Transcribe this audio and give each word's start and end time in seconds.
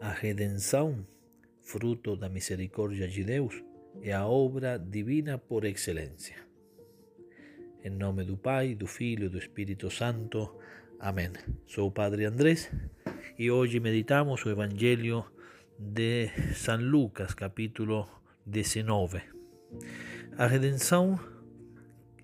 A 0.00 0.12
redenção, 0.12 1.04
fruto 1.60 2.14
da 2.14 2.28
misericórdia 2.28 3.08
de 3.08 3.24
Deus, 3.24 3.64
é 4.00 4.12
a 4.12 4.24
obra 4.24 4.78
divina 4.78 5.36
por 5.38 5.64
excelência. 5.64 6.36
Em 7.82 7.90
nome 7.90 8.22
do 8.22 8.36
Pai, 8.36 8.76
do 8.76 8.86
Filho 8.86 9.26
e 9.26 9.28
do 9.28 9.38
Espírito 9.38 9.90
Santo. 9.90 10.56
Amém. 11.00 11.32
Sou 11.66 11.88
o 11.88 11.90
Padre 11.90 12.26
Andrés 12.26 12.70
e 13.36 13.50
hoje 13.50 13.80
meditamos 13.80 14.44
o 14.44 14.50
Evangelho 14.50 15.24
de 15.76 16.28
São 16.54 16.80
Lucas, 16.80 17.34
capítulo 17.34 18.08
19. 18.46 19.20
A 20.36 20.46
redenção, 20.46 21.18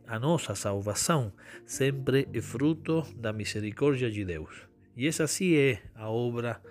a 0.06 0.16
nossa 0.16 0.54
salvação, 0.54 1.32
sempre 1.66 2.28
é 2.32 2.40
fruto 2.40 3.02
da 3.16 3.32
misericórdia 3.32 4.08
de 4.08 4.24
Deus. 4.24 4.62
E 4.96 5.08
essa 5.08 5.26
sim 5.26 5.56
é 5.56 5.82
a 5.96 6.08
obra 6.08 6.62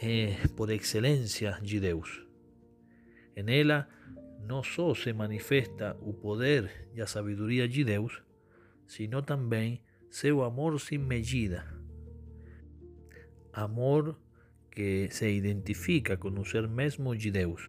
eh, 0.00 0.36
por 0.56 0.70
excelência 0.70 1.58
de 1.62 1.80
Deus. 1.80 2.26
En 3.36 3.48
ela 3.50 3.88
não 4.46 4.62
só 4.62 4.94
se 4.94 5.12
manifesta 5.12 5.96
o 6.00 6.12
poder 6.12 6.88
e 6.94 7.00
a 7.00 7.06
sabedoria 7.06 7.68
de 7.68 7.84
Deus, 7.84 8.22
sino 8.86 9.22
também 9.22 9.82
seu 10.10 10.42
amor 10.42 10.80
sem 10.80 10.98
medida. 10.98 11.66
Amor 13.52 14.18
que 14.70 15.08
se 15.10 15.28
identifica 15.30 16.16
com 16.16 16.28
o 16.28 16.44
ser 16.44 16.68
mesmo 16.68 17.16
de 17.16 17.30
Deus, 17.30 17.68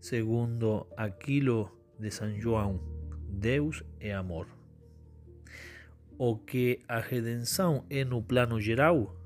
segundo 0.00 0.86
aquilo 0.96 1.70
de 1.98 2.10
São 2.10 2.38
João: 2.40 2.80
Deus 3.28 3.82
é 4.00 4.12
amor. 4.12 4.46
O 6.18 6.36
que 6.36 6.80
a 6.88 6.98
redenção 6.98 7.86
é 7.88 8.04
no 8.04 8.22
plano 8.22 8.60
geral, 8.60 9.16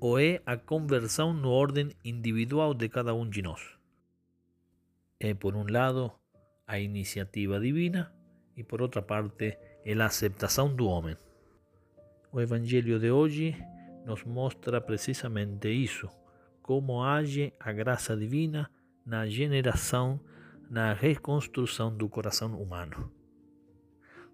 ou 0.00 0.18
é 0.18 0.40
a 0.46 0.56
conversão 0.56 1.32
no 1.32 1.50
ordem 1.50 1.90
individual 2.04 2.74
de 2.74 2.88
cada 2.88 3.14
um 3.14 3.28
de 3.28 3.42
nós. 3.42 3.60
É, 5.18 5.34
por 5.34 5.56
um 5.56 5.66
lado, 5.68 6.12
a 6.66 6.78
iniciativa 6.78 7.58
divina 7.58 8.12
e, 8.56 8.62
por 8.62 8.80
outra 8.80 9.02
parte, 9.02 9.58
é 9.84 9.92
a 9.94 10.06
aceitação 10.06 10.74
do 10.74 10.86
homem. 10.86 11.16
O 12.32 12.40
Evangelho 12.40 13.00
de 13.00 13.10
hoje 13.10 13.56
nos 14.04 14.22
mostra 14.24 14.80
precisamente 14.80 15.68
isso, 15.68 16.08
como 16.62 17.02
age 17.02 17.52
a 17.58 17.72
graça 17.72 18.16
divina 18.16 18.70
na 19.04 19.26
generação, 19.26 20.20
na 20.70 20.92
reconstrução 20.92 21.96
do 21.96 22.08
coração 22.08 22.60
humano. 22.60 23.10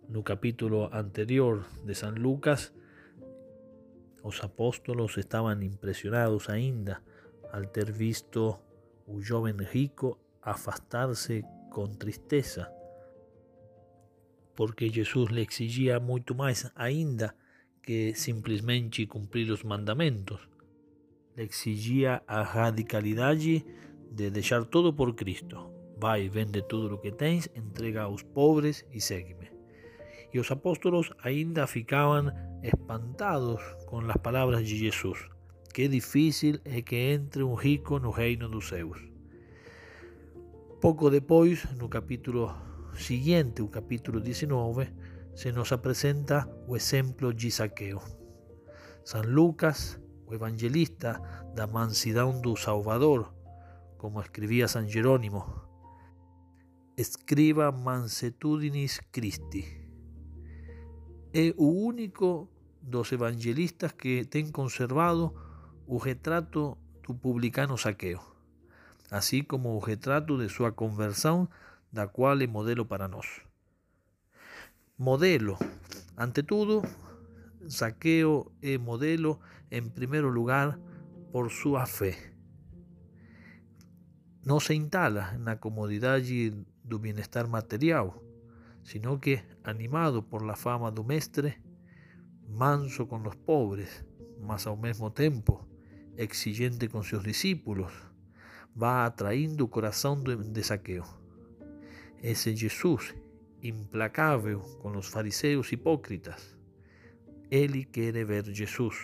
No 0.08 0.22
capítulo 0.22 0.90
anterior 0.92 1.64
de 1.84 1.94
São 1.94 2.10
Lucas, 2.10 2.74
os 4.24 4.42
apóstolos 4.42 5.16
estavam 5.18 5.62
impressionados 5.62 6.48
ainda 6.48 7.02
al 7.52 7.66
ter 7.66 7.92
visto 7.92 8.58
o 9.06 9.20
jovem 9.20 9.54
rico 9.58 10.18
afastar-se 10.42 11.44
com 11.70 11.86
tristeza, 11.86 12.72
porque 14.56 14.88
Jesus 14.88 15.30
lhe 15.30 15.42
exigia 15.42 16.00
muito 16.00 16.34
mais 16.34 16.70
ainda 16.74 17.34
que 17.82 18.14
simplesmente 18.14 19.06
cumprir 19.06 19.50
os 19.50 19.62
mandamentos. 19.62 20.48
Le 21.36 21.42
exigia 21.44 22.22
a 22.26 22.42
radicalidade 22.42 23.64
de 24.10 24.30
deixar 24.30 24.64
todo 24.64 24.92
por 24.92 25.14
Cristo. 25.14 25.70
Vai, 25.98 26.28
vende 26.28 26.62
tudo 26.62 26.94
o 26.94 26.98
que 26.98 27.12
tens, 27.12 27.48
entrega 27.54 28.02
aos 28.02 28.22
pobres 28.22 28.86
e 28.90 29.00
segue-me. 29.00 29.50
E 30.32 30.38
os 30.38 30.50
apóstolos 30.50 31.12
ainda 31.22 31.66
ficavam 31.66 32.32
espantados 32.64 33.60
com 33.86 33.98
as 34.00 34.16
palavras 34.16 34.66
de 34.66 34.76
Jesus. 34.76 35.28
Que 35.72 35.86
difícil 35.86 36.58
é 36.64 36.80
que 36.80 36.96
entre 36.96 37.42
um 37.42 37.54
rico 37.54 37.98
no 37.98 38.10
reino 38.10 38.48
dos 38.48 38.68
céus. 38.68 38.98
Pouco 40.80 41.10
depois, 41.10 41.64
no 41.76 41.88
capítulo 41.88 42.54
seguinte, 42.96 43.60
o 43.60 43.68
capítulo 43.68 44.20
19, 44.20 44.88
se 45.34 45.52
nos 45.52 45.72
apresenta 45.72 46.48
o 46.66 46.76
exemplo 46.76 47.34
de 47.34 47.50
Zaqueu. 47.50 48.00
São 49.04 49.22
Lucas, 49.22 50.00
o 50.26 50.34
evangelista 50.34 51.20
da 51.54 51.66
mansidão 51.66 52.40
do 52.40 52.56
Salvador, 52.56 53.34
como 53.98 54.20
escrevia 54.20 54.68
São 54.68 54.88
Jerônimo, 54.88 55.44
escriba 56.96 57.72
mansetudinis 57.72 59.00
Christi 59.12 59.84
é 61.34 61.52
o 61.56 61.66
único 61.66 62.48
dos 62.86 63.12
evangelistas 63.12 63.92
que 63.92 64.24
tem 64.26 64.50
conservado 64.50 65.34
o 65.86 65.96
retrato 65.96 66.76
do 67.02 67.14
publicano 67.14 67.78
Saqueo, 67.78 68.20
assim 69.10 69.42
como 69.42 69.70
o 69.70 69.78
retrato 69.78 70.36
de 70.36 70.48
sua 70.48 70.72
conversão, 70.72 71.48
da 71.90 72.06
qual 72.06 72.38
é 72.40 72.46
modelo 72.46 72.84
para 72.84 73.08
nós. 73.08 73.40
Modelo, 74.98 75.56
ante 76.16 76.42
tudo, 76.42 76.82
Saqueo 77.68 78.52
é 78.62 78.76
modelo, 78.76 79.40
em 79.70 79.88
primeiro 79.88 80.28
lugar, 80.28 80.78
por 81.32 81.50
sua 81.50 81.86
fé. 81.86 82.34
Não 84.44 84.60
se 84.60 84.74
instala 84.74 85.32
na 85.38 85.56
comodidade 85.56 86.50
do 86.84 86.98
bem-estar 86.98 87.48
material, 87.48 88.22
sino 88.82 89.18
que, 89.18 89.42
animado 89.64 90.22
por 90.22 90.42
la 90.42 90.54
fama 90.54 90.90
do 90.90 91.02
mestre, 91.02 91.63
manso 92.48 93.06
con 93.08 93.22
los 93.22 93.36
pobres, 93.36 94.04
mas 94.40 94.66
ao 94.66 94.76
mesmo 94.76 95.12
tempo 95.12 95.66
exigente 96.16 96.88
con 96.88 97.02
seus 97.04 97.24
discípulos, 97.24 97.92
va 98.74 99.04
atraindo 99.04 99.64
o 99.64 99.68
coração 99.68 100.22
de 100.22 100.62
Saqueo. 100.62 101.04
Esse 102.22 102.54
Jesus 102.54 103.14
implacável 103.62 104.60
com 104.80 104.96
os 104.96 105.08
fariseus 105.08 105.72
hipócritas, 105.72 106.56
ele 107.50 107.84
quer 107.84 108.24
ver 108.24 108.44
Jesus. 108.52 108.96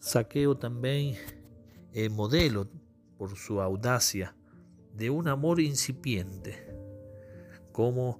Saqueo 0.00 0.54
também 0.54 1.18
é 1.92 2.08
modelo 2.08 2.68
por 3.16 3.36
sua 3.36 3.64
audácia 3.64 4.34
de 4.94 5.10
um 5.10 5.26
amor 5.28 5.60
incipiente 5.60 6.68
como 7.78 8.18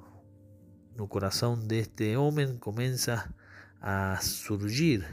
no 0.96 1.08
corazón 1.08 1.66
de 1.66 1.80
este 1.80 2.16
hombre 2.16 2.58
comienza 2.60 3.34
a 3.80 4.18
surgir 4.20 5.06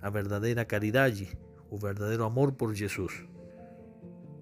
a 0.00 0.10
verdadeira 0.10 0.64
caridade, 0.64 1.38
o 1.70 1.76
verdadeiro 1.76 2.24
amor 2.24 2.52
por 2.52 2.74
Jesus. 2.74 3.24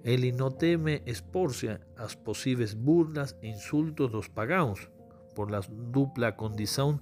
Ele 0.04 0.30
não 0.30 0.50
teme 0.50 1.02
expor-se 1.04 1.78
às 1.96 2.14
possíveis 2.14 2.72
burlas 2.72 3.36
e 3.42 3.48
insultos 3.48 4.10
dos 4.10 4.28
pagãos 4.28 4.88
por 5.34 5.50
la 5.50 5.60
dupla 5.60 6.32
condição 6.32 7.00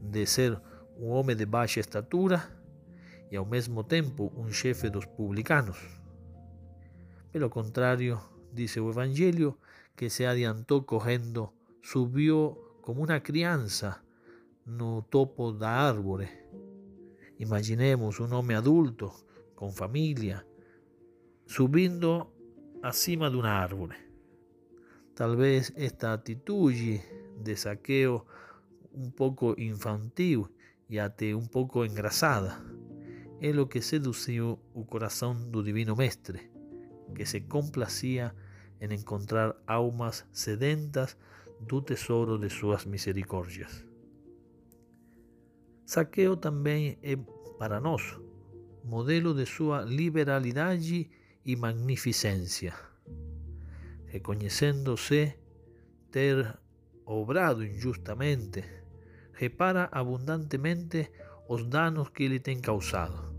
de 0.00 0.24
ser 0.24 0.60
um 0.96 1.08
homem 1.08 1.36
de 1.36 1.44
baixa 1.44 1.80
estatura 1.80 2.42
e 3.30 3.36
ao 3.36 3.44
mesmo 3.44 3.82
tempo 3.82 4.32
um 4.36 4.50
chefe 4.52 4.88
dos 4.88 5.04
publicanos. 5.04 5.78
Pelo 7.32 7.50
contrário, 7.50 8.20
dice 8.52 8.78
o 8.78 8.88
Evangelho 8.88 9.58
que 9.96 10.08
se 10.08 10.24
adiantou 10.24 10.84
correndo 10.84 11.52
subió 11.82 12.56
como 12.80 13.02
una 13.02 13.20
crianza 13.20 14.03
no 14.66 15.06
topo 15.10 15.52
da 15.52 15.88
árvore. 15.88 16.48
Imaginemos 17.38 18.20
un 18.20 18.32
hombre 18.32 18.56
adulto, 18.56 19.12
con 19.54 19.72
familia, 19.72 20.46
subindo 21.46 22.32
acima 22.82 23.30
de 23.30 23.36
una 23.36 23.62
árvore. 23.62 23.96
Tal 25.14 25.36
vez 25.36 25.72
esta 25.76 26.12
actitud 26.12 26.72
de 26.72 27.56
saqueo 27.56 28.26
un 28.92 29.12
poco 29.12 29.54
infantil 29.56 30.46
y 30.88 30.98
até 30.98 31.34
un 31.34 31.48
poco 31.48 31.84
engrasada 31.84 32.62
es 33.40 33.54
lo 33.54 33.68
que 33.68 33.82
sedució 33.82 34.60
el 34.74 34.86
corazón 34.86 35.52
del 35.52 35.64
divino 35.64 35.96
mestre, 35.96 36.50
que 37.14 37.26
se 37.26 37.46
complacía 37.46 38.34
en 38.80 38.92
encontrar 38.92 39.60
almas 39.66 40.26
sedentas 40.32 41.18
do 41.60 41.82
tesouro 41.82 42.38
de 42.38 42.50
suas 42.50 42.86
misericórdias. 42.86 43.86
Saqueo 45.86 46.36
também 46.36 46.98
é 47.02 47.16
para 47.58 47.80
nós 47.80 48.18
modelo 48.84 49.34
de 49.34 49.46
sua 49.46 49.82
liberalidade 49.82 51.10
e 51.44 51.56
magnificência, 51.56 52.74
reconhecendo-se 54.06 55.34
ter 56.10 56.58
obrado 57.06 57.64
injustamente, 57.64 58.62
repara 59.32 59.88
abundantemente 59.90 61.10
os 61.48 61.64
danos 61.66 62.10
que 62.10 62.24
ele 62.24 62.38
tem 62.38 62.60
causado, 62.60 63.34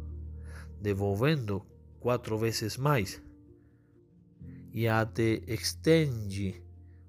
devolvendo 0.81 1.65
quatro 1.99 2.37
vezes 2.37 2.77
mais, 2.77 3.21
e 4.71 4.87
até 4.87 5.41
estende 5.47 6.61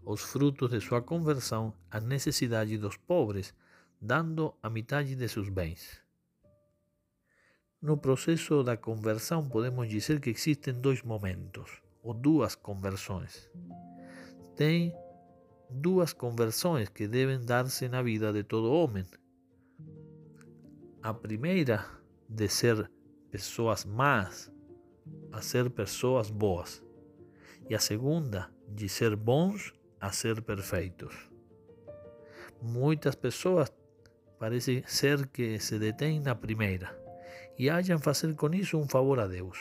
os 0.04 0.20
frutos 0.20 0.70
de 0.70 0.80
sua 0.80 1.02
conversão 1.02 1.74
à 1.90 2.00
necessidade 2.00 2.78
dos 2.78 2.96
pobres, 2.96 3.54
dando 4.00 4.54
a 4.62 4.70
metade 4.70 5.14
de 5.14 5.28
seus 5.28 5.48
bens. 5.48 6.02
No 7.80 7.96
processo 7.96 8.62
da 8.62 8.76
conversão, 8.76 9.48
podemos 9.48 9.88
dizer 9.88 10.20
que 10.20 10.30
existem 10.30 10.74
dois 10.74 11.02
momentos, 11.02 11.82
ou 12.02 12.14
duas 12.14 12.54
conversões. 12.54 13.50
Tem 14.56 14.94
duas 15.70 16.12
conversões 16.12 16.88
que 16.88 17.06
devem 17.06 17.44
dar-se 17.44 17.88
na 17.88 18.02
vida 18.02 18.32
de 18.32 18.42
todo 18.42 18.72
homem. 18.72 19.04
A 21.02 21.12
primeira, 21.12 21.84
de 22.28 22.48
ser 22.48 22.90
pessoas 23.30 23.84
más 23.84 24.50
a 25.32 25.42
ser 25.42 25.70
pessoas 25.70 26.30
boas. 26.30 26.82
E 27.68 27.74
a 27.74 27.78
segunda, 27.78 28.50
de 28.68 28.88
ser 28.88 29.14
bons 29.16 29.74
a 30.00 30.10
ser 30.12 30.42
perfeitos. 30.42 31.14
Muitas 32.62 33.14
pessoas 33.14 33.70
parece 34.38 34.84
ser 34.86 35.28
que 35.28 35.58
se 35.58 35.78
detêm 35.78 36.20
na 36.20 36.34
primeira 36.34 37.06
e 37.58 37.70
acham 37.70 37.98
fazer 37.98 38.34
com 38.34 38.52
isso 38.54 38.78
um 38.78 38.88
favor 38.88 39.18
a 39.20 39.26
Deus. 39.26 39.58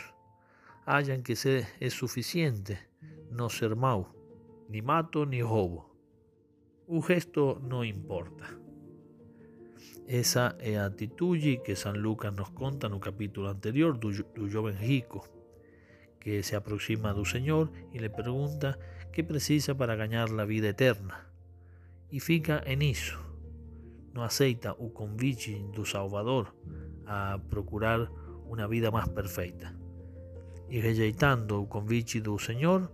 Acham 0.86 1.22
que 1.22 1.36
ser 1.36 1.68
é 1.80 1.90
suficiente 1.90 2.78
não 3.32 3.50
ser 3.50 3.76
mau, 3.76 4.14
ni 4.70 4.82
mato 4.82 5.26
ni 5.26 5.42
roubo. 5.42 5.90
O 6.88 7.00
resto 7.00 7.60
não 7.64 7.84
importa. 7.84 8.66
Essa 10.08 10.56
é 10.60 10.78
a 10.78 10.86
atitude 10.86 11.62
que 11.64 11.76
San 11.76 11.94
Lucas 11.94 12.32
nos 12.36 12.50
conta 12.50 12.88
no 12.88 13.00
capítulo 13.00 13.48
anterior 13.48 13.98
do, 13.98 14.12
do 14.12 14.48
jovem 14.48 14.76
rico, 14.76 15.28
que 16.20 16.44
se 16.44 16.56
aproxima 16.56 17.12
do 17.12 17.26
Senhor 17.26 17.72
e 17.92 17.98
lhe 17.98 18.10
pergunta 18.10 18.78
que 19.12 19.24
precisa 19.24 19.74
para 19.74 19.96
ganhar 19.96 20.30
a 20.40 20.46
vida 20.46 20.68
eterna. 20.68 21.26
E 22.12 22.20
fica 22.20 22.62
en 22.68 22.84
isso. 22.84 23.25
Não 24.16 24.24
aceita 24.24 24.74
o 24.80 24.90
convite 24.90 25.54
do 25.74 25.86
Salvador 25.86 26.56
a 27.06 27.38
procurar 27.50 28.10
uma 28.48 28.66
vida 28.66 28.90
mais 28.90 29.10
perfeita. 29.10 29.78
E 30.70 30.80
rejeitando 30.80 31.62
o 31.62 31.68
convite 31.68 32.22
do 32.22 32.40
Senhor, 32.40 32.90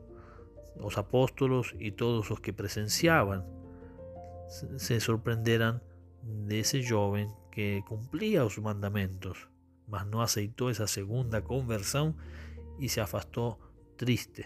os 0.77 0.97
apóstolos 0.97 1.75
e 1.79 1.91
todos 1.91 2.27
os 2.31 2.39
que 2.39 2.51
presenciavam 2.51 3.45
se 4.79 5.00
sorprenderam 5.00 5.79
desse 6.23 6.81
jovem 6.81 7.31
que 7.51 7.83
cumpría 7.83 8.44
os 8.44 8.57
mandamentos, 8.57 9.47
mas 9.88 10.07
não 10.07 10.21
aceitou 10.21 10.71
essa 10.71 10.88
segunda 10.88 11.39
conversão 11.39 12.15
e 12.79 12.89
se 12.89 13.00
afastou 13.00 13.59
triste, 13.95 14.44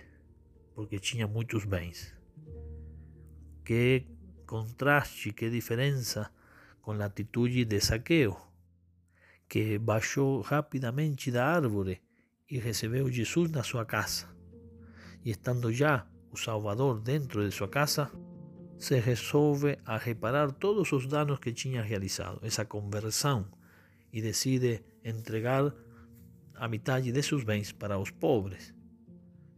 porque 0.75 0.99
tinha 0.99 1.25
muitos 1.25 1.63
bens. 1.63 2.13
Que 3.63 4.05
contraste, 4.45 5.31
que 5.31 5.49
diferença 5.49 6.34
com 6.85 6.91
a 6.91 7.05
atitude 7.05 7.65
de 7.65 7.81
Saqueo, 7.81 8.37
que 9.49 9.79
baixou 9.79 10.41
rapidamente 10.41 11.31
da 11.31 11.43
árvore 11.43 11.99
e 12.47 12.59
recebeu 12.59 13.11
Jesus 13.11 13.49
na 13.49 13.63
sua 13.63 13.83
casa. 13.85 14.27
E 15.25 15.31
estando 15.31 15.73
já 15.73 16.07
o 16.31 16.37
Salvador 16.37 17.01
dentro 17.01 17.43
de 17.43 17.51
sua 17.51 17.67
casa, 17.67 18.11
se 18.77 18.99
resolve 18.99 19.79
a 19.83 19.97
reparar 19.97 20.51
todos 20.51 20.91
os 20.91 21.07
danos 21.07 21.39
que 21.39 21.51
tinha 21.51 21.81
realizado, 21.81 22.39
essa 22.43 22.65
conversão, 22.65 23.49
e 24.13 24.21
decide 24.21 24.83
entregar 25.03 25.73
a 26.53 26.67
metade 26.67 27.11
de 27.11 27.23
seus 27.23 27.43
bens 27.43 27.71
para 27.71 27.97
os 27.97 28.11
pobres. 28.11 28.75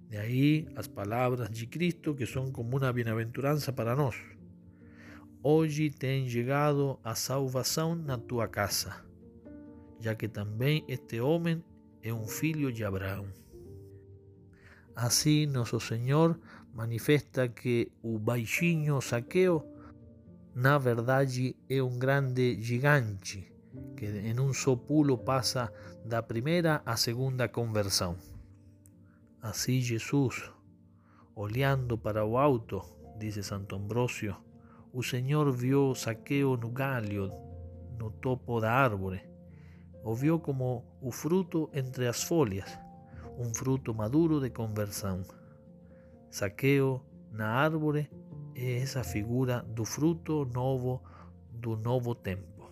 De 0.08 0.16
aí 0.16 0.66
as 0.78 0.88
palavras 0.88 1.50
de 1.50 1.68
Cristo 1.68 2.16
que 2.16 2.26
são 2.26 2.54
como 2.54 2.78
uma 2.78 2.94
bem-aventurança 2.94 3.74
para 3.74 3.98
nós. 3.98 4.16
Hoje 5.44 5.90
tem 5.90 6.28
chegado 6.28 7.00
a 7.04 7.16
salvação 7.16 7.96
na 7.96 8.18
tua 8.18 8.48
casa, 8.48 9.06
já 10.00 10.16
que 10.16 10.28
também 10.28 10.84
este 10.88 11.20
homem 11.20 11.64
é 12.02 12.14
um 12.14 12.28
filho 12.28 12.72
de 12.72 12.84
Abraão. 12.84 13.28
Assim, 14.96 15.46
nosso 15.46 15.80
Senhor 15.80 16.40
manifesta 16.74 17.48
que 17.48 17.92
o 18.02 18.18
baixinho 18.18 19.00
saqueo, 19.02 19.64
na 20.56 20.78
verdade, 20.78 21.56
é 21.70 21.82
um 21.82 22.00
grande 22.00 22.62
gigante 22.62 23.58
que 23.96 24.06
em 24.06 24.40
um 24.40 24.54
só 24.54 24.76
pulo 24.76 25.18
passa 25.18 25.72
da 26.06 26.22
primeira 26.22 26.82
à 26.86 26.96
segunda 26.96 27.48
conversão. 27.48 28.18
Assim, 29.42 29.82
Jesus, 29.82 30.52
olhando 31.36 31.98
para 31.98 32.26
o 32.26 32.38
alto, 32.38 32.82
Santo 33.42 33.76
Ambrósio, 33.76 34.36
o 34.98 35.04
Senhor 35.04 35.52
viu 35.52 35.94
Saqueo 35.94 36.58
no 36.58 36.70
galho, 36.70 37.30
no 38.00 38.10
topo 38.10 38.60
da 38.60 38.72
árvore. 38.72 39.22
O 40.04 40.16
viu 40.16 40.40
como 40.40 40.84
o 41.00 41.12
fruto 41.12 41.70
entre 41.72 42.08
as 42.08 42.24
folhas, 42.24 42.80
um 43.38 43.54
fruto 43.54 43.94
maduro 43.94 44.42
de 44.42 44.50
conversão. 44.50 45.24
Saqueo 46.32 47.06
na 47.32 47.48
árvore 47.48 48.10
é 48.56 48.80
essa 48.82 49.04
figura 49.04 49.64
do 49.70 49.86
fruto 49.86 50.46
novo 50.46 51.04
do 51.52 51.78
novo 51.78 52.16
tempo. 52.16 52.68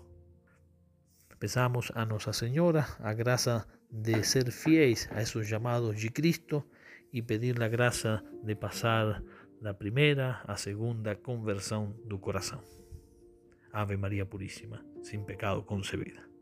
Pesamos 1.39 1.92
a 1.94 2.07
Nossa 2.07 2.33
Senhora 2.33 2.88
a 3.01 3.13
graça 3.13 3.68
de 3.92 4.24
ser 4.24 4.50
fiéis 4.50 5.07
a 5.12 5.21
esses 5.21 5.48
chamados 5.48 6.00
de 6.00 6.10
Cristo 6.10 6.66
e 7.13 7.21
pedir 7.21 7.62
a 7.62 7.68
graça 7.68 8.24
de 8.44 8.56
passar 8.56 9.21
da 9.62 9.74
primeira 9.74 10.42
à 10.46 10.56
segunda 10.56 11.16
conversão 11.16 11.96
do 12.06 12.18
coração. 12.18 12.62
Ave 13.72 13.98
Maria 13.98 14.25
Puríssima, 14.25 14.86
sem 15.04 15.24
pecado 15.24 15.63
concebida. 15.63 16.34